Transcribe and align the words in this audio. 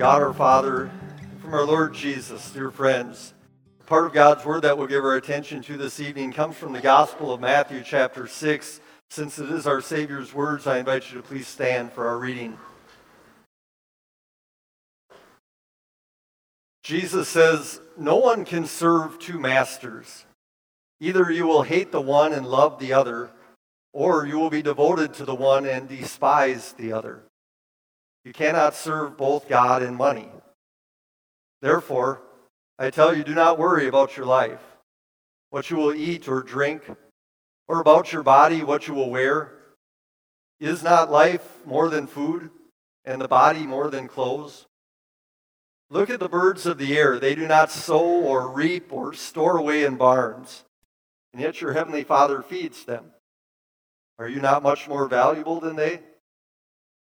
God 0.00 0.22
our 0.22 0.32
Father, 0.32 0.90
from 1.42 1.52
our 1.52 1.66
Lord 1.66 1.92
Jesus, 1.92 2.52
dear 2.52 2.70
friends. 2.70 3.34
Part 3.84 4.06
of 4.06 4.14
God's 4.14 4.46
word 4.46 4.62
that 4.62 4.78
we'll 4.78 4.86
give 4.86 5.04
our 5.04 5.16
attention 5.16 5.60
to 5.64 5.76
this 5.76 6.00
evening 6.00 6.32
comes 6.32 6.56
from 6.56 6.72
the 6.72 6.80
Gospel 6.80 7.34
of 7.34 7.40
Matthew, 7.42 7.82
chapter 7.84 8.26
6. 8.26 8.80
Since 9.10 9.38
it 9.38 9.50
is 9.50 9.66
our 9.66 9.82
Savior's 9.82 10.32
words, 10.32 10.66
I 10.66 10.78
invite 10.78 11.12
you 11.12 11.18
to 11.18 11.22
please 11.22 11.46
stand 11.46 11.92
for 11.92 12.08
our 12.08 12.16
reading. 12.16 12.56
Jesus 16.82 17.28
says, 17.28 17.82
No 17.98 18.16
one 18.16 18.46
can 18.46 18.64
serve 18.64 19.18
two 19.18 19.38
masters. 19.38 20.24
Either 20.98 21.30
you 21.30 21.46
will 21.46 21.64
hate 21.64 21.92
the 21.92 22.00
one 22.00 22.32
and 22.32 22.46
love 22.46 22.78
the 22.78 22.94
other, 22.94 23.32
or 23.92 24.24
you 24.24 24.38
will 24.38 24.48
be 24.48 24.62
devoted 24.62 25.12
to 25.12 25.26
the 25.26 25.34
one 25.34 25.66
and 25.66 25.90
despise 25.90 26.72
the 26.72 26.90
other. 26.90 27.20
You 28.24 28.32
cannot 28.32 28.74
serve 28.74 29.16
both 29.16 29.48
God 29.48 29.82
and 29.82 29.96
money. 29.96 30.28
Therefore, 31.62 32.20
I 32.78 32.90
tell 32.90 33.14
you, 33.14 33.24
do 33.24 33.34
not 33.34 33.58
worry 33.58 33.86
about 33.86 34.16
your 34.16 34.26
life, 34.26 34.62
what 35.50 35.70
you 35.70 35.76
will 35.76 35.94
eat 35.94 36.28
or 36.28 36.42
drink, 36.42 36.82
or 37.68 37.80
about 37.80 38.12
your 38.12 38.22
body, 38.22 38.62
what 38.62 38.88
you 38.88 38.94
will 38.94 39.10
wear. 39.10 39.52
Is 40.58 40.82
not 40.82 41.10
life 41.10 41.64
more 41.64 41.88
than 41.88 42.06
food, 42.06 42.50
and 43.04 43.20
the 43.20 43.28
body 43.28 43.66
more 43.66 43.88
than 43.88 44.08
clothes? 44.08 44.66
Look 45.88 46.10
at 46.10 46.20
the 46.20 46.28
birds 46.28 46.66
of 46.66 46.78
the 46.78 46.96
air. 46.96 47.18
They 47.18 47.34
do 47.34 47.46
not 47.46 47.70
sow 47.70 48.04
or 48.04 48.48
reap 48.48 48.92
or 48.92 49.12
store 49.14 49.56
away 49.56 49.84
in 49.84 49.96
barns, 49.96 50.64
and 51.32 51.40
yet 51.40 51.60
your 51.60 51.72
heavenly 51.72 52.04
Father 52.04 52.42
feeds 52.42 52.84
them. 52.84 53.12
Are 54.18 54.28
you 54.28 54.40
not 54.40 54.62
much 54.62 54.86
more 54.86 55.08
valuable 55.08 55.60
than 55.60 55.76
they? 55.76 56.00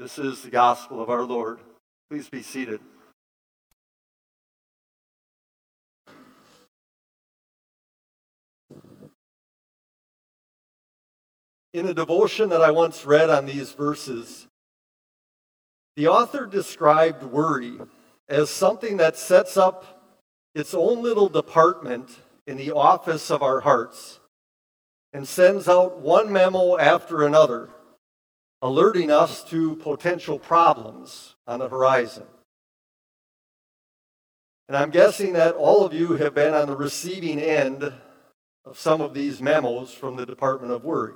This 0.00 0.18
is 0.18 0.40
the 0.40 0.48
gospel 0.48 1.02
of 1.02 1.10
our 1.10 1.24
Lord. 1.24 1.58
Please 2.08 2.26
be 2.26 2.40
seated. 2.40 2.80
In 11.74 11.86
a 11.86 11.92
devotion 11.92 12.48
that 12.48 12.62
I 12.62 12.70
once 12.70 13.04
read 13.04 13.28
on 13.28 13.44
these 13.44 13.72
verses, 13.72 14.46
the 15.96 16.08
author 16.08 16.46
described 16.46 17.22
worry 17.22 17.78
as 18.26 18.48
something 18.48 18.96
that 18.96 19.18
sets 19.18 19.58
up 19.58 20.16
its 20.54 20.72
own 20.72 21.02
little 21.02 21.28
department 21.28 22.08
in 22.46 22.56
the 22.56 22.70
office 22.70 23.30
of 23.30 23.42
our 23.42 23.60
hearts 23.60 24.18
and 25.12 25.28
sends 25.28 25.68
out 25.68 25.98
one 25.98 26.32
memo 26.32 26.78
after 26.78 27.26
another 27.26 27.68
alerting 28.62 29.10
us 29.10 29.42
to 29.44 29.76
potential 29.76 30.38
problems 30.38 31.34
on 31.46 31.60
the 31.60 31.68
horizon. 31.68 32.24
And 34.68 34.76
I'm 34.76 34.90
guessing 34.90 35.32
that 35.32 35.54
all 35.54 35.84
of 35.84 35.92
you 35.92 36.12
have 36.14 36.34
been 36.34 36.54
on 36.54 36.68
the 36.68 36.76
receiving 36.76 37.40
end 37.40 37.92
of 38.64 38.78
some 38.78 39.00
of 39.00 39.14
these 39.14 39.42
memos 39.42 39.92
from 39.92 40.16
the 40.16 40.26
Department 40.26 40.72
of 40.72 40.84
Worry. 40.84 41.14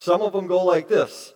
Some 0.00 0.20
of 0.20 0.32
them 0.32 0.46
go 0.46 0.64
like 0.64 0.88
this 0.88 1.34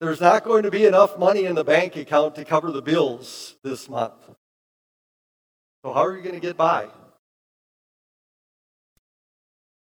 There's 0.00 0.20
not 0.20 0.44
going 0.44 0.62
to 0.62 0.70
be 0.70 0.86
enough 0.86 1.18
money 1.18 1.44
in 1.44 1.54
the 1.54 1.64
bank 1.64 1.96
account 1.96 2.34
to 2.36 2.44
cover 2.44 2.70
the 2.70 2.82
bills 2.82 3.56
this 3.64 3.88
month. 3.88 4.30
So, 5.84 5.92
how 5.92 6.04
are 6.04 6.16
you 6.16 6.22
going 6.22 6.34
to 6.34 6.40
get 6.40 6.56
by? 6.56 6.88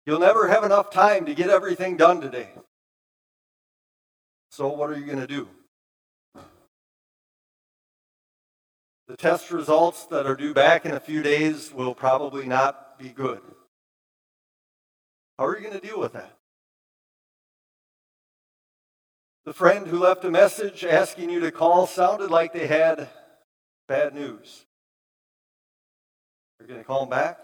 You'll 0.05 0.19
never 0.19 0.47
have 0.47 0.63
enough 0.63 0.91
time 0.91 1.25
to 1.25 1.35
get 1.35 1.49
everything 1.49 1.97
done 1.97 2.21
today. 2.21 2.49
So, 4.55 4.67
what 4.67 4.91
are 4.91 4.99
you 4.99 5.07
going 5.07 5.17
to 5.17 5.25
do? 5.25 5.47
The 9.07 9.17
test 9.17 9.49
results 9.49 10.05
that 10.11 10.27
are 10.27 10.35
due 10.35 10.53
back 10.53 10.85
in 10.85 10.91
a 10.91 10.99
few 10.99 11.23
days 11.23 11.73
will 11.73 11.95
probably 11.95 12.45
not 12.45 12.99
be 12.99 13.09
good. 13.09 13.41
How 15.39 15.45
are 15.45 15.57
you 15.57 15.67
going 15.67 15.79
to 15.79 15.87
deal 15.87 15.99
with 15.99 16.13
that? 16.13 16.37
The 19.45 19.53
friend 19.53 19.87
who 19.87 19.97
left 19.97 20.23
a 20.23 20.29
message 20.29 20.85
asking 20.85 21.31
you 21.31 21.39
to 21.39 21.51
call 21.51 21.87
sounded 21.87 22.29
like 22.29 22.53
they 22.53 22.67
had 22.67 23.09
bad 23.87 24.13
news. 24.13 24.65
You're 26.59 26.67
going 26.67 26.79
to 26.79 26.85
call 26.85 26.99
them 26.99 27.09
back? 27.09 27.39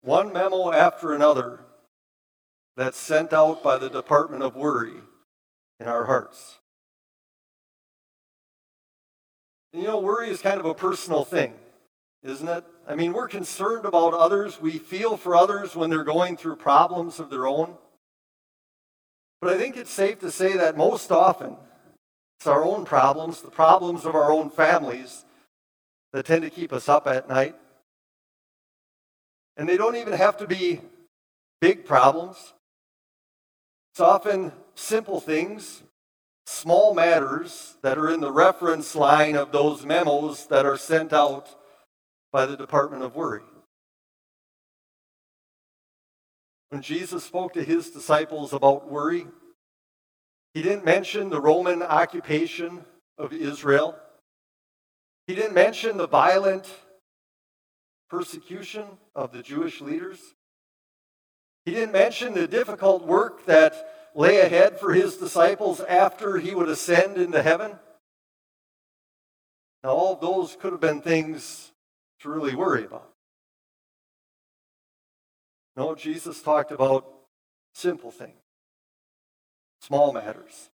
One 0.00 0.32
memo 0.32 0.72
after 0.72 1.12
another 1.12 1.60
that's 2.78 2.96
sent 2.96 3.32
out 3.32 3.60
by 3.60 3.76
the 3.76 3.90
Department 3.90 4.40
of 4.40 4.54
Worry 4.54 4.94
in 5.80 5.88
our 5.88 6.04
hearts. 6.04 6.58
You 9.72 9.82
know, 9.82 9.98
worry 9.98 10.30
is 10.30 10.40
kind 10.40 10.60
of 10.60 10.64
a 10.64 10.74
personal 10.74 11.24
thing, 11.24 11.54
isn't 12.22 12.46
it? 12.46 12.64
I 12.86 12.94
mean, 12.94 13.12
we're 13.12 13.26
concerned 13.26 13.84
about 13.84 14.14
others. 14.14 14.60
We 14.60 14.78
feel 14.78 15.16
for 15.16 15.34
others 15.34 15.74
when 15.74 15.90
they're 15.90 16.04
going 16.04 16.36
through 16.36 16.54
problems 16.54 17.18
of 17.18 17.30
their 17.30 17.48
own. 17.48 17.76
But 19.40 19.52
I 19.52 19.58
think 19.58 19.76
it's 19.76 19.90
safe 19.90 20.20
to 20.20 20.30
say 20.30 20.56
that 20.56 20.76
most 20.76 21.10
often 21.10 21.56
it's 22.38 22.46
our 22.46 22.64
own 22.64 22.84
problems, 22.84 23.42
the 23.42 23.50
problems 23.50 24.04
of 24.04 24.14
our 24.14 24.30
own 24.30 24.50
families, 24.50 25.24
that 26.12 26.26
tend 26.26 26.42
to 26.42 26.50
keep 26.50 26.72
us 26.72 26.88
up 26.88 27.08
at 27.08 27.28
night. 27.28 27.56
And 29.56 29.68
they 29.68 29.76
don't 29.76 29.96
even 29.96 30.12
have 30.12 30.36
to 30.36 30.46
be 30.46 30.80
big 31.60 31.84
problems. 31.84 32.54
It's 33.98 34.04
often 34.04 34.52
simple 34.76 35.18
things, 35.18 35.82
small 36.46 36.94
matters 36.94 37.76
that 37.82 37.98
are 37.98 38.08
in 38.08 38.20
the 38.20 38.30
reference 38.30 38.94
line 38.94 39.34
of 39.34 39.50
those 39.50 39.84
memos 39.84 40.46
that 40.46 40.64
are 40.64 40.76
sent 40.76 41.12
out 41.12 41.48
by 42.30 42.46
the 42.46 42.56
Department 42.56 43.02
of 43.02 43.16
Worry. 43.16 43.42
When 46.68 46.80
Jesus 46.80 47.24
spoke 47.24 47.54
to 47.54 47.64
his 47.64 47.90
disciples 47.90 48.52
about 48.52 48.88
worry, 48.88 49.26
he 50.54 50.62
didn't 50.62 50.84
mention 50.84 51.28
the 51.28 51.40
Roman 51.40 51.82
occupation 51.82 52.84
of 53.18 53.32
Israel. 53.32 53.98
He 55.26 55.34
didn't 55.34 55.54
mention 55.54 55.96
the 55.96 56.06
violent 56.06 56.72
persecution 58.08 58.84
of 59.16 59.32
the 59.32 59.42
Jewish 59.42 59.80
leaders. 59.80 60.20
He 61.68 61.74
didn't 61.74 61.92
mention 61.92 62.32
the 62.32 62.48
difficult 62.48 63.04
work 63.04 63.44
that 63.44 63.97
lay 64.14 64.40
ahead 64.40 64.78
for 64.78 64.92
his 64.92 65.16
disciples 65.16 65.80
after 65.80 66.38
he 66.38 66.54
would 66.54 66.68
ascend 66.68 67.18
into 67.18 67.42
heaven. 67.42 67.72
Now, 69.82 69.90
all 69.90 70.16
those 70.16 70.56
could 70.56 70.72
have 70.72 70.80
been 70.80 71.00
things 71.00 71.72
to 72.20 72.28
really 72.28 72.54
worry 72.54 72.84
about. 72.84 73.10
No, 75.76 75.94
Jesus 75.94 76.42
talked 76.42 76.72
about 76.72 77.06
simple 77.74 78.10
things, 78.10 78.40
small 79.82 80.12
matters, 80.12 80.70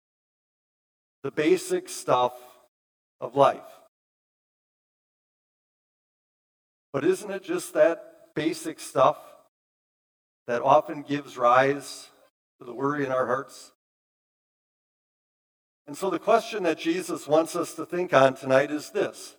the 1.25 1.33
basic 1.33 1.89
stuff 1.89 2.35
of 3.21 3.35
life. 3.35 3.61
But 6.93 7.05
isn't 7.05 7.31
it 7.31 7.43
just 7.43 7.75
that 7.75 8.29
basic 8.35 8.79
stuff 8.79 9.17
that 10.47 10.63
often 10.63 11.03
gives 11.03 11.37
rise 11.37 12.09
to 12.63 12.67
the 12.67 12.75
worry 12.75 13.05
in 13.05 13.11
our 13.11 13.27
hearts. 13.27 13.73
And 15.87 15.97
so 15.97 16.11
the 16.11 16.19
question 16.19 16.63
that 16.63 16.79
Jesus 16.79 17.27
wants 17.27 17.57
us 17.57 17.75
to 17.75 17.85
think 17.85 18.15
on 18.15 18.35
tonight 18.35 18.71
is 18.71 18.91
this 18.91 19.37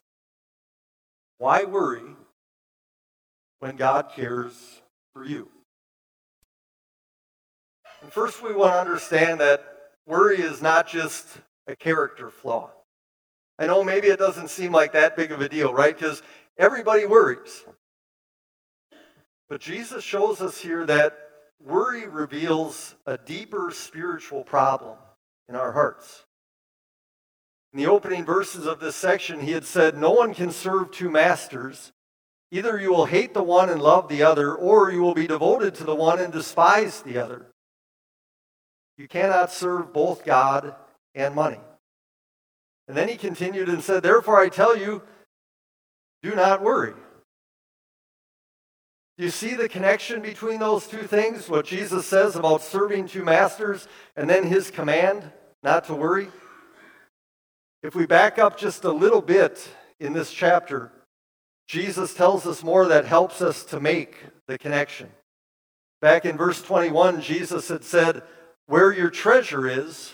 Why 1.37 1.63
worry 1.63 2.15
when 3.59 3.77
God 3.77 4.11
cares 4.13 4.81
for 5.13 5.23
you? 5.23 5.49
And 8.01 8.11
first, 8.11 8.43
we 8.43 8.53
want 8.53 8.73
to 8.73 8.79
understand 8.79 9.39
that 9.39 9.63
worry 10.05 10.41
is 10.41 10.61
not 10.61 10.87
just 10.87 11.25
a 11.67 11.75
character 11.77 12.29
flaw. 12.29 12.71
I 13.57 13.67
know 13.67 13.83
maybe 13.83 14.07
it 14.07 14.19
doesn't 14.19 14.49
seem 14.49 14.73
like 14.73 14.91
that 14.91 15.15
big 15.15 15.31
of 15.31 15.39
a 15.39 15.47
deal, 15.47 15.73
right? 15.73 15.97
Because 15.97 16.21
everybody 16.57 17.05
worries. 17.05 17.63
But 19.47 19.61
Jesus 19.61 20.03
shows 20.03 20.41
us 20.41 20.57
here 20.57 20.85
that 20.87 21.22
worry 21.65 22.07
reveals 22.07 22.95
a 23.05 23.17
deeper 23.17 23.71
spiritual 23.71 24.43
problem 24.43 24.97
in 25.49 25.55
our 25.55 25.71
hearts. 25.71 26.25
In 27.73 27.79
the 27.79 27.87
opening 27.87 28.23
verses 28.23 28.67
of 28.67 28.79
this 28.79 28.95
section, 28.95 29.41
he 29.41 29.51
had 29.51 29.65
said, 29.65 29.97
No 29.97 30.11
one 30.11 30.33
can 30.33 30.51
serve 30.51 30.91
two 30.91 31.09
masters. 31.09 31.91
Either 32.51 32.79
you 32.79 32.91
will 32.91 33.05
hate 33.05 33.33
the 33.33 33.41
one 33.41 33.69
and 33.69 33.81
love 33.81 34.07
the 34.07 34.21
other, 34.21 34.53
or 34.53 34.91
you 34.91 35.01
will 35.01 35.15
be 35.15 35.25
devoted 35.25 35.73
to 35.75 35.83
the 35.83 35.95
one 35.95 36.19
and 36.19 36.31
despise 36.31 37.01
the 37.01 37.17
other. 37.17 37.47
You 38.97 39.07
cannot 39.07 39.51
serve 39.51 39.91
both 39.91 40.23
God 40.23 40.75
and 41.15 41.33
money. 41.33 41.59
And 42.87 42.95
then 42.95 43.07
he 43.07 43.15
continued 43.15 43.69
and 43.69 43.83
said, 43.83 44.03
Therefore 44.03 44.39
I 44.39 44.49
tell 44.49 44.77
you, 44.77 45.01
do 46.21 46.35
not 46.35 46.61
worry. 46.61 46.93
You 49.23 49.29
see 49.29 49.53
the 49.53 49.69
connection 49.69 50.21
between 50.21 50.59
those 50.59 50.85
two 50.85 51.03
things? 51.03 51.47
What 51.47 51.65
Jesus 51.65 52.05
says 52.05 52.35
about 52.35 52.61
serving 52.61 53.07
two 53.07 53.23
masters 53.23 53.87
and 54.17 54.29
then 54.29 54.43
his 54.43 54.69
command 54.69 55.31
not 55.63 55.85
to 55.85 55.95
worry? 55.95 56.27
If 57.83 57.95
we 57.95 58.05
back 58.05 58.37
up 58.37 58.57
just 58.57 58.83
a 58.83 58.91
little 58.91 59.21
bit 59.21 59.65
in 59.97 60.11
this 60.11 60.29
chapter, 60.29 60.91
Jesus 61.69 62.13
tells 62.13 62.45
us 62.45 62.65
more 62.65 62.85
that 62.87 63.05
helps 63.05 63.41
us 63.41 63.63
to 63.67 63.79
make 63.79 64.17
the 64.49 64.57
connection. 64.57 65.09
Back 66.01 66.25
in 66.25 66.35
verse 66.35 66.61
21, 66.61 67.21
Jesus 67.21 67.69
had 67.69 67.85
said, 67.85 68.23
Where 68.65 68.91
your 68.91 69.09
treasure 69.09 69.69
is, 69.69 70.11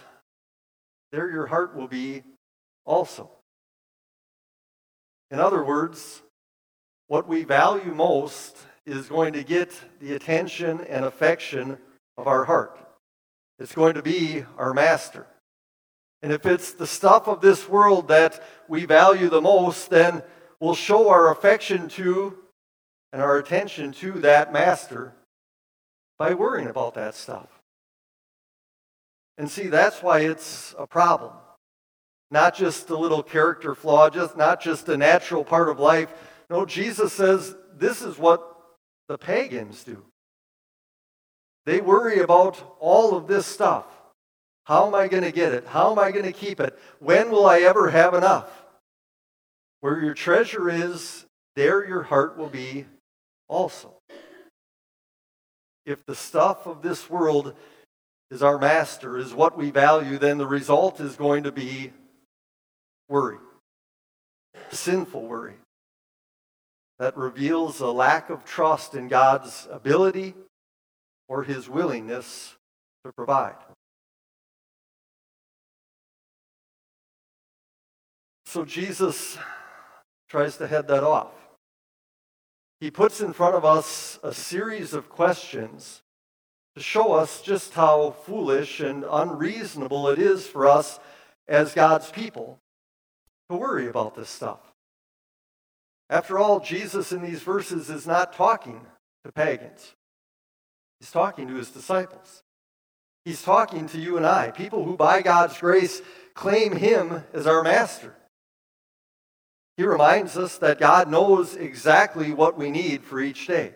there 1.11 1.31
your 1.31 1.47
heart 1.47 1.75
will 1.75 1.87
be 1.87 2.21
also. 2.85 3.31
In 5.31 5.39
other 5.39 5.63
words, 5.63 6.21
what 7.07 7.27
we 7.27 7.43
value 7.43 7.95
most 7.95 8.55
is 8.85 9.07
going 9.07 9.33
to 9.33 9.43
get 9.43 9.71
the 9.99 10.13
attention 10.13 10.81
and 10.81 11.05
affection 11.05 11.77
of 12.17 12.27
our 12.27 12.45
heart. 12.45 12.77
It's 13.59 13.75
going 13.75 13.95
to 13.95 14.01
be 14.01 14.45
our 14.57 14.73
master. 14.73 15.27
And 16.21 16.31
if 16.33 16.45
it's 16.45 16.73
the 16.73 16.87
stuff 16.87 17.27
of 17.27 17.41
this 17.41 17.67
world 17.67 18.07
that 18.09 18.41
we 18.67 18.85
value 18.85 19.29
the 19.29 19.41
most, 19.41 19.89
then 19.89 20.23
we'll 20.59 20.75
show 20.75 21.09
our 21.09 21.31
affection 21.31 21.87
to 21.89 22.37
and 23.11 23.21
our 23.21 23.37
attention 23.37 23.91
to 23.91 24.11
that 24.19 24.53
master 24.53 25.13
by 26.17 26.33
worrying 26.33 26.67
about 26.67 26.93
that 26.95 27.15
stuff. 27.15 27.47
And 29.37 29.49
see, 29.49 29.67
that's 29.67 30.03
why 30.03 30.19
it's 30.19 30.75
a 30.77 30.85
problem. 30.85 31.33
Not 32.29 32.53
just 32.53 32.89
a 32.89 32.97
little 32.97 33.23
character 33.23 33.73
flaw, 33.73 34.09
just 34.09 34.37
not 34.37 34.61
just 34.61 34.87
a 34.89 34.97
natural 34.97 35.43
part 35.43 35.69
of 35.69 35.79
life. 35.79 36.13
No, 36.49 36.65
Jesus 36.65 37.13
says 37.13 37.55
this 37.77 38.01
is 38.01 38.19
what 38.19 38.58
the 39.09 39.17
pagans 39.17 39.83
do. 39.83 40.05
They 41.65 41.81
worry 41.81 42.19
about 42.19 42.77
all 42.79 43.17
of 43.17 43.27
this 43.27 43.45
stuff. 43.45 43.85
How 44.65 44.87
am 44.87 44.95
I 44.95 45.07
going 45.07 45.23
to 45.23 45.31
get 45.31 45.51
it? 45.51 45.65
How 45.65 45.91
am 45.91 45.99
I 45.99 46.11
going 46.11 46.25
to 46.25 46.31
keep 46.31 46.59
it? 46.59 46.77
When 46.99 47.31
will 47.31 47.47
I 47.47 47.61
ever 47.61 47.89
have 47.89 48.13
enough? 48.13 48.49
Where 49.81 49.99
your 49.99 50.13
treasure 50.13 50.69
is, 50.69 51.25
there 51.55 51.85
your 51.85 52.03
heart 52.03 52.37
will 52.37 52.49
be 52.49 52.85
also. 53.47 53.93
If 55.85 56.05
the 56.05 56.15
stuff 56.15 56.67
of 56.67 56.83
this 56.83 57.09
world 57.09 57.55
is 58.29 58.43
our 58.43 58.59
master, 58.59 59.17
is 59.17 59.33
what 59.33 59.57
we 59.57 59.71
value, 59.71 60.19
then 60.19 60.37
the 60.37 60.45
result 60.45 60.99
is 60.99 61.15
going 61.15 61.43
to 61.43 61.51
be 61.51 61.91
worry, 63.09 63.39
sinful 64.69 65.23
worry 65.23 65.55
that 66.99 67.15
reveals 67.15 67.79
a 67.79 67.87
lack 67.87 68.29
of 68.29 68.43
trust 68.43 68.93
in 68.93 69.07
God's 69.07 69.67
ability 69.71 70.35
or 71.29 71.43
his 71.43 71.69
willingness 71.69 72.55
to 73.05 73.11
provide. 73.13 73.55
So 78.45 78.65
Jesus 78.65 79.37
tries 80.27 80.57
to 80.57 80.67
head 80.67 80.87
that 80.87 81.03
off. 81.03 81.31
He 82.81 82.91
puts 82.91 83.21
in 83.21 83.33
front 83.33 83.55
of 83.55 83.63
us 83.63 84.19
a 84.23 84.33
series 84.33 84.93
of 84.93 85.09
questions 85.09 86.01
to 86.75 86.81
show 86.81 87.13
us 87.13 87.41
just 87.41 87.73
how 87.73 88.11
foolish 88.25 88.79
and 88.79 89.05
unreasonable 89.09 90.07
it 90.09 90.19
is 90.19 90.47
for 90.47 90.67
us 90.67 90.99
as 91.47 91.73
God's 91.73 92.09
people 92.11 92.59
to 93.49 93.57
worry 93.57 93.87
about 93.87 94.15
this 94.15 94.29
stuff. 94.29 94.68
After 96.09 96.39
all, 96.39 96.59
Jesus 96.59 97.11
in 97.11 97.21
these 97.21 97.41
verses 97.41 97.89
is 97.89 98.07
not 98.07 98.33
talking 98.33 98.85
to 99.23 99.31
pagans, 99.31 99.93
he's 100.99 101.11
talking 101.11 101.47
to 101.47 101.55
his 101.55 101.69
disciples. 101.69 102.43
He's 103.25 103.43
talking 103.43 103.87
to 103.89 103.99
you 103.99 104.17
and 104.17 104.25
I, 104.25 104.49
people 104.49 104.83
who 104.83 104.95
by 104.95 105.21
God's 105.21 105.57
grace 105.57 106.01
claim 106.33 106.75
him 106.75 107.23
as 107.33 107.45
our 107.45 107.61
master. 107.61 108.15
He 109.77 109.83
reminds 109.83 110.37
us 110.37 110.57
that 110.57 110.79
God 110.79 111.09
knows 111.09 111.55
exactly 111.55 112.31
what 112.31 112.57
we 112.57 112.71
need 112.71 113.03
for 113.03 113.19
each 113.19 113.45
day. 113.45 113.73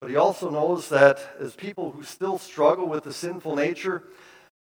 But 0.00 0.10
he 0.10 0.16
also 0.16 0.50
knows 0.50 0.88
that 0.90 1.18
as 1.38 1.54
people 1.54 1.90
who 1.90 2.02
still 2.02 2.38
struggle 2.38 2.86
with 2.86 3.04
the 3.04 3.12
sinful 3.12 3.56
nature, 3.56 4.04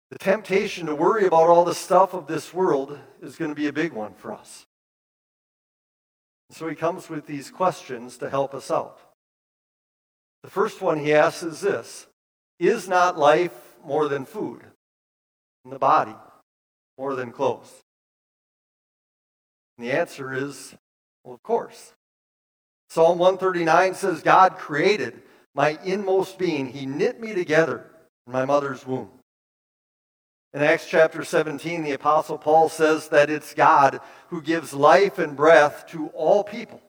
the 0.09 0.17
temptation 0.17 0.87
to 0.87 0.95
worry 0.95 1.25
about 1.25 1.49
all 1.49 1.65
the 1.65 1.75
stuff 1.75 2.13
of 2.13 2.27
this 2.27 2.53
world 2.53 2.97
is 3.21 3.35
going 3.35 3.51
to 3.51 3.55
be 3.55 3.67
a 3.67 3.73
big 3.73 3.93
one 3.93 4.13
for 4.15 4.33
us. 4.33 4.65
So 6.53 6.67
he 6.67 6.75
comes 6.75 7.09
with 7.09 7.25
these 7.25 7.49
questions 7.49 8.17
to 8.17 8.29
help 8.29 8.53
us 8.53 8.69
out. 8.69 8.99
The 10.43 10.51
first 10.51 10.81
one 10.81 10.99
he 10.99 11.11
asks 11.13 11.41
is 11.41 11.61
this 11.61 12.05
Is 12.59 12.87
not 12.87 13.17
life 13.17 13.75
more 13.83 14.07
than 14.07 14.23
food, 14.23 14.61
and 15.63 15.73
the 15.73 15.79
body 15.79 16.15
more 16.97 17.15
than 17.15 17.31
clothes? 17.31 17.81
And 19.77 19.87
the 19.87 19.91
answer 19.91 20.31
is, 20.31 20.75
well, 21.23 21.33
of 21.33 21.41
course. 21.41 21.93
Psalm 22.89 23.17
139 23.17 23.95
says, 23.95 24.21
God 24.21 24.55
created 24.57 25.23
my 25.55 25.79
inmost 25.83 26.37
being. 26.37 26.67
He 26.67 26.85
knit 26.85 27.19
me 27.19 27.33
together 27.33 27.89
in 28.27 28.33
my 28.33 28.45
mother's 28.45 28.85
womb. 28.85 29.09
In 30.53 30.61
Acts 30.61 30.87
chapter 30.87 31.23
17, 31.23 31.83
the 31.83 31.93
Apostle 31.93 32.37
Paul 32.37 32.69
says 32.69 33.07
that 33.09 33.31
it's 33.31 33.55
God 33.55 33.99
who 34.27 34.39
gives 34.39 34.71
life 34.73 35.17
and 35.17 35.35
breath 35.35 35.87
to 35.87 36.07
all 36.09 36.43
people. 36.43 36.79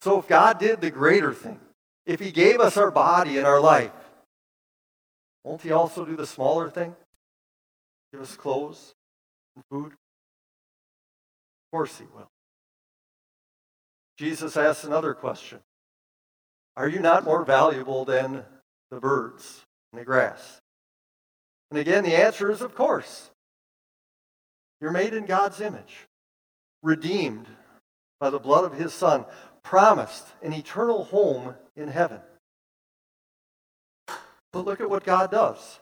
So 0.00 0.18
if 0.20 0.26
God 0.26 0.58
did 0.58 0.80
the 0.80 0.90
greater 0.90 1.34
thing, 1.34 1.60
if 2.06 2.18
He 2.18 2.32
gave 2.32 2.60
us 2.60 2.78
our 2.78 2.90
body 2.90 3.36
and 3.36 3.46
our 3.46 3.60
life, 3.60 3.92
won't 5.44 5.60
He 5.60 5.70
also 5.70 6.06
do 6.06 6.16
the 6.16 6.26
smaller 6.26 6.70
thing? 6.70 6.96
Give 8.12 8.22
us 8.22 8.36
clothes 8.36 8.94
and 9.54 9.64
food? 9.70 9.92
Of 9.92 11.70
course 11.72 11.98
He 11.98 12.04
will. 12.14 12.30
Jesus 14.16 14.56
asks 14.56 14.84
another 14.84 15.12
question 15.12 15.60
Are 16.74 16.88
you 16.88 17.00
not 17.00 17.24
more 17.24 17.44
valuable 17.44 18.06
than 18.06 18.44
the 18.90 18.98
birds 18.98 19.62
and 19.92 20.00
the 20.00 20.06
grass? 20.06 20.62
And 21.70 21.78
again, 21.78 22.04
the 22.04 22.16
answer 22.16 22.50
is 22.50 22.60
of 22.60 22.74
course. 22.74 23.30
You're 24.80 24.92
made 24.92 25.14
in 25.14 25.26
God's 25.26 25.60
image, 25.60 26.06
redeemed 26.82 27.46
by 28.20 28.30
the 28.30 28.38
blood 28.38 28.64
of 28.64 28.78
his 28.78 28.92
Son, 28.92 29.24
promised 29.62 30.26
an 30.42 30.52
eternal 30.52 31.04
home 31.04 31.54
in 31.76 31.88
heaven. 31.88 32.20
But 34.52 34.64
look 34.64 34.80
at 34.80 34.90
what 34.90 35.04
God 35.04 35.30
does. 35.30 35.80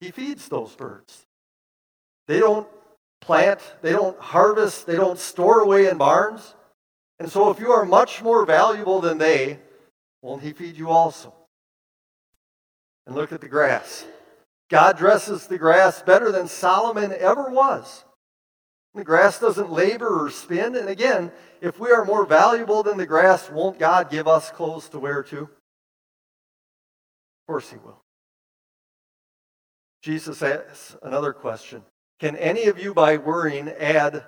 He 0.00 0.10
feeds 0.10 0.48
those 0.48 0.74
birds. 0.74 1.26
They 2.28 2.38
don't 2.38 2.68
plant, 3.20 3.60
they 3.82 3.92
don't 3.92 4.18
harvest, 4.18 4.86
they 4.86 4.96
don't 4.96 5.18
store 5.18 5.60
away 5.60 5.88
in 5.88 5.96
barns. 5.96 6.54
And 7.18 7.30
so, 7.30 7.50
if 7.50 7.60
you 7.60 7.72
are 7.72 7.84
much 7.84 8.22
more 8.22 8.44
valuable 8.44 9.00
than 9.00 9.18
they, 9.18 9.58
won't 10.22 10.42
He 10.42 10.52
feed 10.52 10.76
you 10.76 10.90
also? 10.90 11.32
And 13.06 13.14
look 13.14 13.32
at 13.32 13.40
the 13.40 13.48
grass. 13.48 14.04
God 14.68 14.96
dresses 14.96 15.46
the 15.46 15.58
grass 15.58 16.02
better 16.02 16.32
than 16.32 16.48
Solomon 16.48 17.12
ever 17.18 17.50
was. 17.50 18.04
The 18.94 19.04
grass 19.04 19.38
doesn't 19.38 19.70
labor 19.70 20.24
or 20.24 20.30
spin. 20.30 20.74
And 20.74 20.88
again, 20.88 21.30
if 21.60 21.78
we 21.78 21.90
are 21.90 22.04
more 22.04 22.24
valuable 22.24 22.82
than 22.82 22.96
the 22.96 23.06
grass, 23.06 23.50
won't 23.50 23.78
God 23.78 24.10
give 24.10 24.26
us 24.26 24.50
clothes 24.50 24.88
to 24.88 24.98
wear 24.98 25.22
too? 25.22 25.42
Of 25.42 25.48
course, 27.46 27.70
He 27.70 27.76
will. 27.76 28.00
Jesus 30.02 30.42
asks 30.42 30.96
another 31.02 31.32
question 31.32 31.82
Can 32.20 32.36
any 32.36 32.66
of 32.66 32.78
you, 32.78 32.94
by 32.94 33.16
worrying, 33.16 33.68
add 33.68 34.14
a 34.14 34.24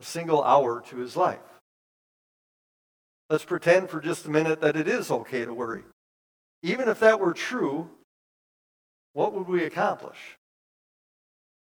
single 0.00 0.42
hour 0.42 0.80
to 0.88 0.96
his 0.96 1.16
life? 1.16 1.40
Let's 3.28 3.44
pretend 3.44 3.90
for 3.90 4.00
just 4.00 4.26
a 4.26 4.30
minute 4.30 4.60
that 4.60 4.76
it 4.76 4.88
is 4.88 5.10
okay 5.10 5.44
to 5.44 5.52
worry. 5.52 5.82
Even 6.62 6.88
if 6.88 7.00
that 7.00 7.20
were 7.20 7.34
true, 7.34 7.90
what 9.18 9.32
would 9.32 9.48
we 9.48 9.64
accomplish? 9.64 10.38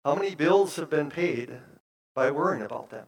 How 0.03 0.13
many 0.13 0.35
bills 0.35 0.75
have 0.75 0.89
been 0.89 1.09
paid 1.09 1.49
by 2.13 2.31
worrying 2.31 2.63
about 2.63 2.89
them? 2.89 3.05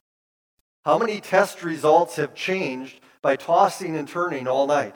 How 0.85 0.97
many 0.97 1.19
test 1.19 1.63
results 1.63 2.15
have 2.15 2.33
changed 2.33 3.01
by 3.21 3.35
tossing 3.35 3.97
and 3.97 4.07
turning 4.07 4.47
all 4.47 4.67
night? 4.67 4.95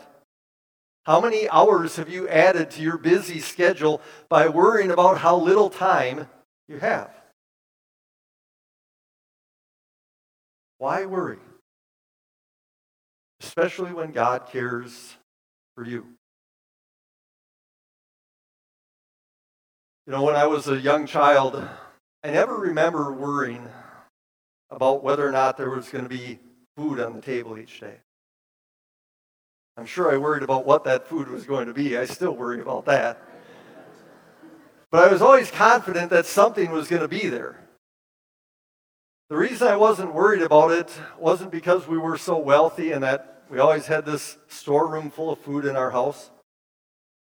How 1.05 1.19
many 1.19 1.49
hours 1.49 1.97
have 1.97 2.07
you 2.07 2.29
added 2.29 2.71
to 2.71 2.81
your 2.81 2.97
busy 2.97 3.41
schedule 3.41 3.99
by 4.29 4.47
worrying 4.47 4.89
about 4.89 5.17
how 5.17 5.35
little 5.35 5.69
time 5.69 6.29
you 6.69 6.79
have? 6.79 7.11
Why 10.77 11.05
worry? 11.05 11.39
Especially 13.41 13.91
when 13.91 14.13
God 14.13 14.47
cares 14.47 15.17
for 15.75 15.83
you. 15.83 16.05
You 20.07 20.13
know, 20.13 20.21
when 20.21 20.35
I 20.35 20.45
was 20.45 20.67
a 20.67 20.77
young 20.77 21.07
child, 21.07 21.67
I 22.23 22.29
never 22.29 22.55
remember 22.55 23.11
worrying 23.11 23.67
about 24.69 25.03
whether 25.03 25.27
or 25.27 25.31
not 25.31 25.57
there 25.57 25.71
was 25.71 25.89
going 25.89 26.03
to 26.03 26.09
be 26.09 26.37
food 26.77 26.99
on 26.99 27.15
the 27.15 27.21
table 27.21 27.57
each 27.57 27.79
day. 27.79 27.95
I'm 29.77 29.87
sure 29.87 30.13
I 30.13 30.17
worried 30.17 30.43
about 30.43 30.65
what 30.65 30.83
that 30.83 31.07
food 31.07 31.27
was 31.27 31.45
going 31.45 31.67
to 31.67 31.73
be. 31.73 31.97
I 31.97 32.05
still 32.05 32.35
worry 32.35 32.61
about 32.61 32.85
that. 32.85 33.21
But 34.91 35.07
I 35.07 35.11
was 35.11 35.23
always 35.23 35.49
confident 35.49 36.11
that 36.11 36.27
something 36.27 36.71
was 36.71 36.87
going 36.87 37.01
to 37.01 37.07
be 37.07 37.27
there. 37.27 37.59
The 39.29 39.37
reason 39.37 39.67
I 39.67 39.75
wasn't 39.75 40.13
worried 40.13 40.43
about 40.43 40.71
it 40.71 40.91
wasn't 41.17 41.51
because 41.51 41.87
we 41.87 41.97
were 41.97 42.17
so 42.17 42.37
wealthy 42.37 42.91
and 42.91 43.03
that 43.03 43.43
we 43.49 43.57
always 43.57 43.87
had 43.87 44.05
this 44.05 44.37
storeroom 44.47 45.09
full 45.09 45.31
of 45.31 45.39
food 45.39 45.65
in 45.65 45.75
our 45.75 45.89
house. 45.89 46.29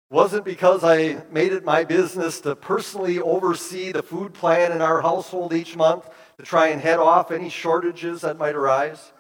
Wasn't 0.10 0.46
because 0.46 0.86
I 0.86 1.22
made 1.32 1.52
it 1.52 1.66
my 1.66 1.84
business 1.84 2.40
to 2.42 2.56
personally 2.56 3.20
oversee 3.20 3.92
the 3.92 4.02
food 4.02 4.34
plan 4.34 4.72
in 4.72 4.82
our 4.82 5.02
household 5.02 5.54
each 5.54 5.76
month 5.76 6.10
to 6.38 6.44
try 6.44 6.68
and 6.68 6.80
head 6.80 7.00
off 7.00 7.30
any 7.30 7.50
shortages 7.50 8.22
that 8.22 8.38
might 8.38 8.56
arise. 8.56 9.12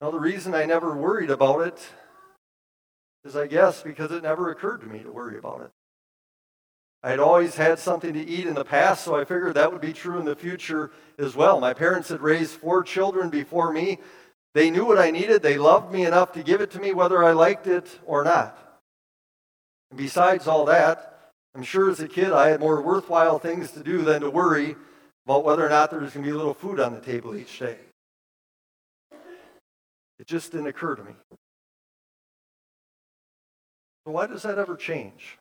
Now, 0.00 0.10
the 0.10 0.18
reason 0.18 0.54
I 0.54 0.64
never 0.64 0.94
worried 0.96 1.30
about 1.30 1.60
it 1.60 1.88
is, 3.24 3.36
I 3.36 3.46
guess, 3.46 3.82
because 3.82 4.10
it 4.10 4.24
never 4.24 4.50
occurred 4.50 4.80
to 4.80 4.86
me 4.86 4.98
to 5.00 5.12
worry 5.12 5.38
about 5.38 5.60
it. 5.60 5.70
I 7.02 7.10
had 7.10 7.20
always 7.20 7.54
had 7.54 7.78
something 7.78 8.12
to 8.12 8.26
eat 8.26 8.46
in 8.46 8.54
the 8.54 8.64
past, 8.64 9.04
so 9.04 9.14
I 9.14 9.24
figured 9.24 9.54
that 9.54 9.70
would 9.70 9.80
be 9.80 9.92
true 9.92 10.18
in 10.18 10.24
the 10.24 10.34
future 10.34 10.90
as 11.16 11.36
well. 11.36 11.60
My 11.60 11.72
parents 11.72 12.08
had 12.08 12.20
raised 12.20 12.52
four 12.52 12.82
children 12.82 13.30
before 13.30 13.72
me. 13.72 13.98
They 14.54 14.70
knew 14.70 14.84
what 14.84 14.98
I 14.98 15.12
needed. 15.12 15.42
They 15.42 15.58
loved 15.58 15.92
me 15.92 16.04
enough 16.04 16.32
to 16.32 16.42
give 16.42 16.60
it 16.60 16.72
to 16.72 16.80
me 16.80 16.92
whether 16.92 17.22
I 17.22 17.32
liked 17.32 17.68
it 17.68 18.00
or 18.04 18.24
not. 18.24 18.65
And 19.96 20.04
besides 20.04 20.46
all 20.46 20.66
that, 20.66 21.32
I'm 21.54 21.62
sure 21.62 21.90
as 21.90 22.00
a 22.00 22.06
kid 22.06 22.30
I 22.30 22.50
had 22.50 22.60
more 22.60 22.82
worthwhile 22.82 23.38
things 23.38 23.70
to 23.70 23.82
do 23.82 24.02
than 24.02 24.20
to 24.20 24.28
worry 24.28 24.76
about 25.24 25.42
whether 25.42 25.64
or 25.64 25.70
not 25.70 25.90
there 25.90 26.00
was 26.00 26.12
going 26.12 26.22
to 26.22 26.30
be 26.30 26.34
a 26.34 26.36
little 26.36 26.52
food 26.52 26.78
on 26.78 26.92
the 26.92 27.00
table 27.00 27.34
each 27.34 27.58
day. 27.58 27.78
It 30.18 30.26
just 30.26 30.52
didn't 30.52 30.66
occur 30.66 30.96
to 30.96 31.02
me. 31.02 31.12
So, 34.04 34.12
why 34.12 34.26
does 34.26 34.42
that 34.42 34.58
ever 34.58 34.76
change? 34.76 35.38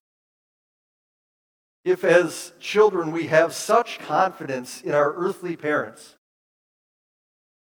If, 1.83 2.05
as 2.05 2.53
children, 2.61 3.11
we 3.11 3.27
have 3.27 3.53
such 3.53 3.99
confidence 3.99 4.81
in 4.81 4.93
our 4.93 5.13
earthly 5.15 5.57
parents, 5.57 6.15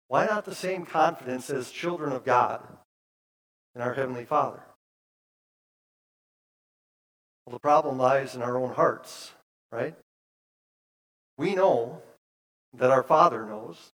why 0.07 0.27
not 0.27 0.45
the 0.45 0.55
same 0.55 0.87
confidence 0.87 1.51
as 1.51 1.73
children 1.73 2.13
of 2.13 2.25
God 2.25 2.63
in 3.75 3.83
our 3.83 3.95
Heavenly 3.95 4.25
Father? 4.25 4.63
Well, 7.49 7.55
the 7.55 7.61
problem 7.61 7.97
lies 7.97 8.35
in 8.35 8.43
our 8.43 8.59
own 8.59 8.75
hearts, 8.75 9.33
right? 9.73 9.95
We 11.39 11.55
know 11.55 12.03
that 12.77 12.91
our 12.91 13.03
Father 13.03 13.47
knows 13.47 13.91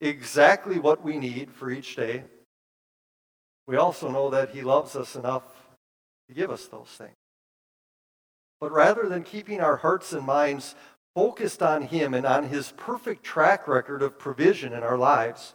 exactly 0.00 0.78
what 0.78 1.02
we 1.02 1.18
need 1.18 1.50
for 1.50 1.72
each 1.72 1.96
day 1.96 2.22
we 3.66 3.76
also 3.76 4.12
know 4.12 4.30
that 4.30 4.50
He 4.50 4.62
loves 4.62 4.94
us 4.94 5.16
enough 5.16 5.42
to 6.28 6.34
give 6.34 6.52
us 6.52 6.66
those 6.66 6.88
things. 6.88 7.16
But 8.60 8.70
rather 8.70 9.08
than 9.08 9.24
keeping 9.24 9.60
our 9.60 9.76
hearts 9.76 10.12
and 10.12 10.24
minds 10.24 10.76
focused 11.16 11.62
on 11.62 11.82
Him 11.82 12.14
and 12.14 12.26
on 12.26 12.44
His 12.44 12.72
perfect 12.76 13.24
track 13.24 13.66
record 13.66 14.02
of 14.02 14.18
provision 14.20 14.72
in 14.72 14.84
our 14.84 14.98
lives, 14.98 15.54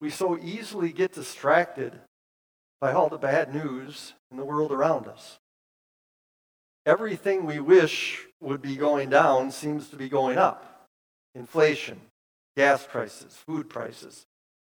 we 0.00 0.10
so 0.10 0.38
easily 0.38 0.92
get 0.92 1.12
distracted 1.12 2.00
by 2.80 2.92
all 2.92 3.08
the 3.08 3.18
bad 3.18 3.54
news 3.54 4.14
in 4.30 4.36
the 4.36 4.44
world 4.44 4.72
around 4.72 5.06
us. 5.06 5.38
Everything 6.86 7.44
we 7.44 7.58
wish 7.58 8.24
would 8.40 8.62
be 8.62 8.76
going 8.76 9.10
down 9.10 9.50
seems 9.50 9.88
to 9.88 9.96
be 9.96 10.08
going 10.08 10.38
up. 10.38 10.86
Inflation, 11.34 12.00
gas 12.56 12.86
prices, 12.86 13.36
food 13.46 13.68
prices, 13.68 14.24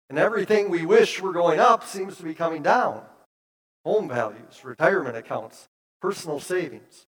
and 0.09 0.19
everything 0.19 0.71
we 0.71 0.87
wish 0.87 1.21
were 1.21 1.35
going 1.35 1.61
up 1.61 1.85
seems 1.85 2.17
to 2.17 2.23
be 2.23 2.35
coming 2.35 2.63
down 2.63 3.03
home 3.85 4.09
values, 4.09 4.65
retirement 4.65 5.17
accounts, 5.17 5.69
personal 6.03 6.41
savings. 6.41 7.07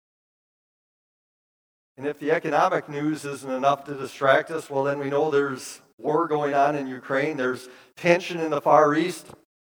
And 1.97 2.07
if 2.07 2.19
the 2.19 2.31
economic 2.33 2.89
news 2.89 3.25
isn't 3.25 3.51
enough 3.51 3.85
to 3.85 3.95
distract 3.95 4.51
us, 4.51 4.71
well, 4.71 4.85
then 4.85 4.99
we 4.99 5.11
know 5.11 5.31
there's 5.31 5.81
war 5.99 6.27
going 6.27 6.55
on 6.55 6.77
in 6.77 6.87
Ukraine, 6.87 7.37
there's 7.37 7.69
tension 7.97 8.41
in 8.41 8.51
the 8.51 8.61
Far 8.61 8.95
East, 8.95 9.27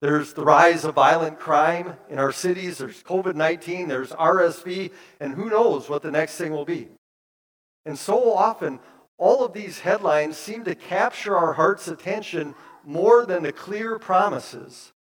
there's 0.06 0.34
the 0.34 0.46
rise 0.46 0.86
of 0.86 0.94
violent 0.94 1.40
crime 1.40 1.96
in 2.10 2.20
our 2.20 2.32
cities, 2.32 2.78
there's 2.78 3.02
COVID 3.02 3.34
19, 3.34 3.88
there's 3.88 4.12
RSV, 4.12 4.92
and 5.20 5.34
who 5.34 5.50
knows 5.50 5.90
what 5.90 6.04
the 6.04 6.12
next 6.12 6.38
thing 6.38 6.52
will 6.52 6.64
be. 6.64 6.90
And 7.88 7.98
so 7.98 8.32
often, 8.32 8.80
all 9.18 9.44
of 9.44 9.54
these 9.54 9.80
headlines 9.80 10.38
seem 10.38 10.64
to 10.66 10.76
capture 10.76 11.36
our 11.36 11.54
heart's 11.54 11.88
attention 11.88 12.54
more 12.84 13.26
than 13.26 13.42
the 13.42 13.52
clear 13.52 13.98
promises 13.98 14.94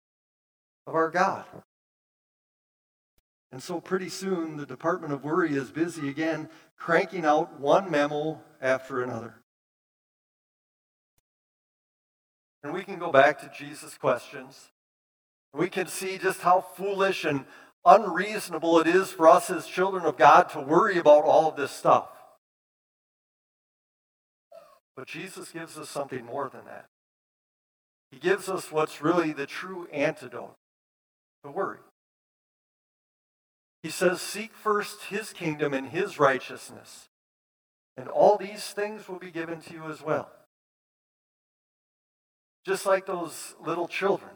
of 0.88 0.96
our 0.96 1.12
God. 1.12 1.46
And 3.52 3.62
so, 3.62 3.80
pretty 3.80 4.10
soon, 4.10 4.58
the 4.58 4.66
Department 4.66 5.14
of 5.14 5.24
Worry 5.24 5.56
is 5.56 5.70
busy 5.70 6.10
again, 6.10 6.50
cranking 6.78 7.26
out 7.26 7.60
one 7.60 7.92
memo 7.92 8.42
after 8.60 9.04
another. 9.04 9.36
And 12.64 12.74
we 12.74 12.84
can 12.84 12.98
go 12.98 13.12
back 13.12 13.40
to 13.42 13.52
Jesus' 13.56 14.00
questions. 14.00 14.72
We 15.56 15.70
can 15.70 15.88
see 15.88 16.18
just 16.18 16.42
how 16.42 16.60
foolish 16.60 17.24
and 17.24 17.46
unreasonable 17.86 18.80
it 18.80 18.88
is 18.88 19.12
for 19.12 19.30
us 19.30 19.50
as 19.50 19.66
children 19.66 20.06
of 20.06 20.18
God 20.18 20.50
to 20.50 20.60
worry 20.60 20.98
about 20.98 21.24
all 21.24 21.48
of 21.48 21.56
this 21.56 21.72
stuff. 21.72 22.10
But 24.98 25.08
Jesus 25.08 25.52
gives 25.52 25.78
us 25.78 25.90
something 25.90 26.26
more 26.26 26.50
than 26.50 26.66
that. 26.66 26.88
He 28.12 28.20
gives 28.20 28.50
us 28.50 28.72
what's 28.72 29.02
really 29.02 29.32
the 29.32 29.46
true 29.46 29.88
antidote 29.94 30.56
to 31.46 31.52
worry. 31.52 31.80
He 33.82 33.90
says, 33.90 34.20
Seek 34.22 34.54
first 34.54 35.04
his 35.06 35.32
kingdom 35.32 35.74
and 35.74 35.88
his 35.88 36.20
righteousness, 36.20 37.08
and 37.96 38.10
all 38.10 38.38
these 38.38 38.66
things 38.66 39.08
will 39.08 39.20
be 39.20 39.32
given 39.32 39.62
to 39.62 39.74
you 39.74 39.90
as 39.90 40.02
well. 40.02 40.30
Just 42.66 42.86
like 42.86 43.06
those 43.06 43.56
little 43.64 43.88
children 43.88 44.32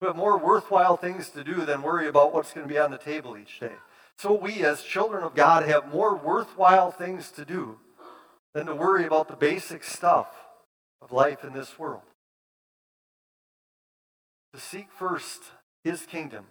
who 0.00 0.06
have 0.06 0.16
more 0.16 0.38
worthwhile 0.38 0.96
things 0.96 1.28
to 1.30 1.44
do 1.44 1.64
than 1.64 1.82
worry 1.82 2.08
about 2.08 2.32
what's 2.32 2.52
going 2.52 2.66
to 2.66 2.72
be 2.72 2.78
on 2.78 2.90
the 2.90 2.98
table 2.98 3.36
each 3.36 3.60
day. 3.60 3.72
So 4.16 4.32
we, 4.32 4.64
as 4.64 4.82
children 4.82 5.22
of 5.22 5.34
God, 5.34 5.68
have 5.68 5.92
more 5.92 6.16
worthwhile 6.16 6.90
things 6.90 7.30
to 7.32 7.44
do 7.44 7.78
than 8.54 8.66
to 8.66 8.74
worry 8.74 9.04
about 9.04 9.28
the 9.28 9.36
basic 9.36 9.84
stuff 9.84 10.28
of 11.00 11.12
life 11.12 11.44
in 11.44 11.52
this 11.52 11.78
world 11.78 12.02
to 14.58 14.60
seek 14.60 14.90
first 14.90 15.42
his 15.84 16.02
kingdom 16.02 16.46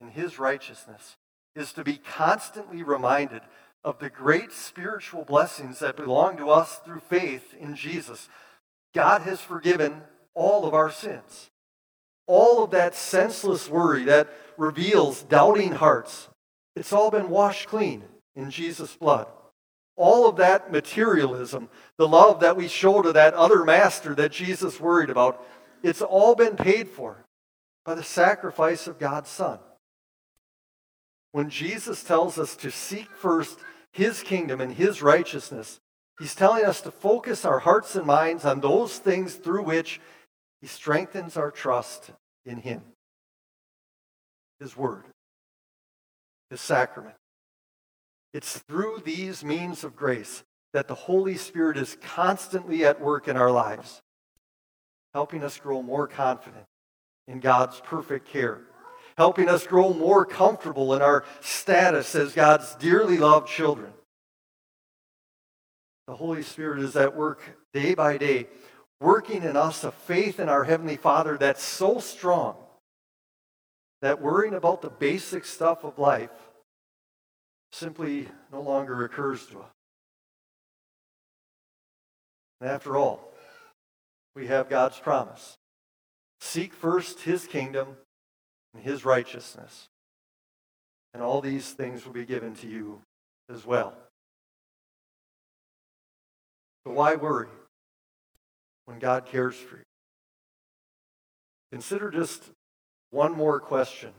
and 0.00 0.10
his 0.10 0.38
righteousness 0.38 1.16
is 1.54 1.72
to 1.72 1.84
be 1.84 1.96
constantly 1.96 2.82
reminded 2.82 3.42
of 3.84 3.98
the 3.98 4.10
great 4.10 4.52
spiritual 4.52 5.24
blessings 5.24 5.78
that 5.78 5.96
belong 5.96 6.36
to 6.36 6.50
us 6.50 6.80
through 6.84 7.00
faith 7.00 7.54
in 7.58 7.76
Jesus. 7.76 8.28
God 8.94 9.22
has 9.22 9.40
forgiven 9.40 10.02
all 10.34 10.66
of 10.66 10.74
our 10.74 10.90
sins. 10.90 11.50
All 12.34 12.64
of 12.64 12.70
that 12.70 12.94
senseless 12.94 13.68
worry 13.68 14.04
that 14.04 14.26
reveals 14.56 15.22
doubting 15.22 15.72
hearts, 15.72 16.30
it's 16.74 16.90
all 16.90 17.10
been 17.10 17.28
washed 17.28 17.68
clean 17.68 18.04
in 18.34 18.50
Jesus' 18.50 18.96
blood. 18.96 19.26
All 19.96 20.26
of 20.26 20.36
that 20.36 20.72
materialism, 20.72 21.68
the 21.98 22.08
love 22.08 22.40
that 22.40 22.56
we 22.56 22.68
show 22.68 23.02
to 23.02 23.12
that 23.12 23.34
other 23.34 23.64
master 23.64 24.14
that 24.14 24.32
Jesus 24.32 24.80
worried 24.80 25.10
about, 25.10 25.44
it's 25.82 26.00
all 26.00 26.34
been 26.34 26.56
paid 26.56 26.88
for 26.88 27.22
by 27.84 27.94
the 27.94 28.02
sacrifice 28.02 28.86
of 28.86 28.98
God's 28.98 29.28
Son. 29.28 29.58
When 31.32 31.50
Jesus 31.50 32.02
tells 32.02 32.38
us 32.38 32.56
to 32.56 32.70
seek 32.70 33.10
first 33.10 33.58
His 33.92 34.22
kingdom 34.22 34.58
and 34.62 34.72
His 34.72 35.02
righteousness, 35.02 35.80
He's 36.18 36.34
telling 36.34 36.64
us 36.64 36.80
to 36.80 36.90
focus 36.90 37.44
our 37.44 37.58
hearts 37.58 37.94
and 37.94 38.06
minds 38.06 38.46
on 38.46 38.60
those 38.60 38.96
things 38.96 39.34
through 39.34 39.64
which 39.64 40.00
He 40.62 40.66
strengthens 40.66 41.36
our 41.36 41.50
trust 41.50 42.12
in 42.44 42.58
Him. 42.58 42.82
His 44.60 44.76
Word, 44.76 45.04
His 46.50 46.60
sacrament. 46.60 47.16
It's 48.32 48.58
through 48.58 49.02
these 49.04 49.44
means 49.44 49.84
of 49.84 49.96
grace 49.96 50.42
that 50.72 50.88
the 50.88 50.94
Holy 50.94 51.36
Spirit 51.36 51.76
is 51.76 51.98
constantly 52.00 52.84
at 52.84 53.00
work 53.00 53.28
in 53.28 53.36
our 53.36 53.50
lives, 53.50 54.00
helping 55.12 55.44
us 55.44 55.58
grow 55.58 55.82
more 55.82 56.06
confident 56.06 56.64
in 57.28 57.40
God's 57.40 57.80
perfect 57.80 58.26
care, 58.26 58.62
helping 59.18 59.48
us 59.48 59.66
grow 59.66 59.92
more 59.92 60.24
comfortable 60.24 60.94
in 60.94 61.02
our 61.02 61.24
status 61.40 62.14
as 62.14 62.32
God's 62.32 62.74
dearly 62.76 63.18
loved 63.18 63.48
children. 63.48 63.92
The 66.06 66.16
Holy 66.16 66.42
Spirit 66.42 66.82
is 66.82 66.96
at 66.96 67.14
work 67.14 67.42
day 67.72 67.94
by 67.94 68.16
day, 68.16 68.46
working 69.02 69.42
in 69.42 69.56
us 69.56 69.84
a 69.84 69.90
faith 69.90 70.38
in 70.38 70.48
our 70.48 70.64
Heavenly 70.64 70.96
Father 70.96 71.36
that's 71.36 71.62
so 71.62 71.98
strong 71.98 72.54
that 74.00 74.22
worrying 74.22 74.54
about 74.54 74.80
the 74.80 74.90
basic 74.90 75.44
stuff 75.44 75.84
of 75.84 75.98
life 75.98 76.30
simply 77.72 78.28
no 78.52 78.60
longer 78.60 79.04
occurs 79.04 79.46
to 79.46 79.58
us. 79.60 79.70
And 82.60 82.70
after 82.70 82.96
all, 82.96 83.32
we 84.36 84.46
have 84.46 84.68
God's 84.68 84.98
promise. 84.98 85.56
Seek 86.40 86.72
first 86.72 87.20
his 87.20 87.46
kingdom 87.46 87.96
and 88.72 88.82
his 88.82 89.04
righteousness, 89.04 89.88
and 91.12 91.22
all 91.22 91.40
these 91.40 91.72
things 91.72 92.06
will 92.06 92.12
be 92.12 92.24
given 92.24 92.54
to 92.56 92.68
you 92.68 93.00
as 93.52 93.66
well. 93.66 93.94
So 96.86 96.92
why 96.92 97.16
worry 97.16 97.48
when 98.86 98.98
God 98.98 99.26
cares 99.26 99.56
for 99.56 99.76
you? 99.76 99.84
Consider 101.72 102.10
just 102.10 102.50
one 103.10 103.32
more 103.32 103.60
question 103.60 104.12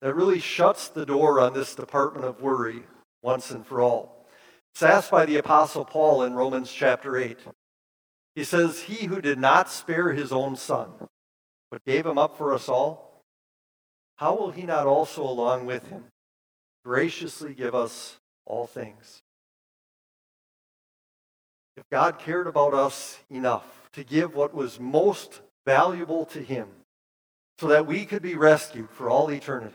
that 0.00 0.14
really 0.14 0.38
shuts 0.38 0.88
the 0.88 1.06
door 1.06 1.40
on 1.40 1.52
this 1.52 1.74
department 1.74 2.24
of 2.24 2.40
worry 2.40 2.84
once 3.22 3.50
and 3.50 3.66
for 3.66 3.80
all. 3.80 4.26
It's 4.72 4.82
asked 4.82 5.10
by 5.10 5.26
the 5.26 5.38
Apostle 5.38 5.84
Paul 5.84 6.22
in 6.22 6.34
Romans 6.34 6.70
chapter 6.70 7.16
8. 7.16 7.38
He 8.36 8.44
says, 8.44 8.82
He 8.82 9.06
who 9.06 9.20
did 9.20 9.38
not 9.38 9.68
spare 9.68 10.12
his 10.12 10.30
own 10.30 10.54
son, 10.54 10.90
but 11.70 11.84
gave 11.84 12.06
him 12.06 12.18
up 12.18 12.38
for 12.38 12.54
us 12.54 12.68
all, 12.68 13.08
how 14.18 14.36
will 14.36 14.50
he 14.50 14.62
not 14.62 14.86
also, 14.86 15.22
along 15.22 15.66
with 15.66 15.88
him, 15.88 16.04
graciously 16.84 17.54
give 17.54 17.74
us 17.74 18.18
all 18.46 18.66
things? 18.66 19.22
If 21.76 21.84
God 21.90 22.18
cared 22.18 22.48
about 22.48 22.74
us 22.74 23.18
enough 23.30 23.77
to 23.98 24.04
give 24.04 24.36
what 24.36 24.54
was 24.54 24.78
most 24.78 25.40
valuable 25.66 26.24
to 26.24 26.38
him, 26.40 26.68
so 27.58 27.66
that 27.66 27.84
we 27.84 28.04
could 28.04 28.22
be 28.22 28.36
rescued 28.36 28.88
for 28.90 29.10
all 29.10 29.28
eternity. 29.28 29.74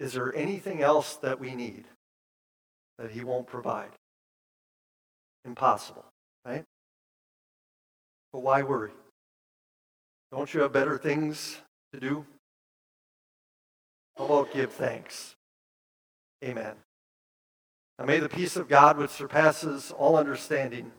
Is 0.00 0.12
there 0.12 0.34
anything 0.34 0.82
else 0.82 1.14
that 1.16 1.38
we 1.38 1.54
need 1.54 1.84
that 2.98 3.12
He 3.12 3.22
won't 3.22 3.46
provide? 3.46 3.90
Impossible, 5.44 6.04
right? 6.44 6.64
But 8.32 8.40
why 8.40 8.62
worry? 8.62 8.90
Don't 10.32 10.52
you 10.52 10.60
have 10.62 10.72
better 10.72 10.98
things 10.98 11.58
to 11.92 12.00
do? 12.00 12.26
How 14.16 14.24
about 14.24 14.52
give 14.52 14.72
thanks? 14.72 15.36
Amen. 16.44 16.74
Now 18.00 18.04
may 18.04 18.18
the 18.18 18.28
peace 18.28 18.56
of 18.56 18.68
God, 18.68 18.98
which 18.98 19.10
surpasses 19.10 19.92
all 19.96 20.16
understanding, 20.16 20.90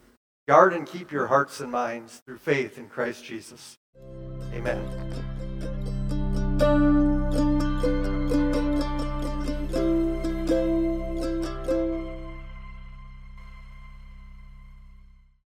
guard 0.49 0.73
and 0.73 0.87
keep 0.87 1.11
your 1.11 1.27
hearts 1.27 1.59
and 1.59 1.71
minds 1.71 2.23
through 2.25 2.39
faith 2.39 2.79
in 2.79 2.89
Christ 2.89 3.23
Jesus. 3.23 3.77
Amen. 4.51 4.81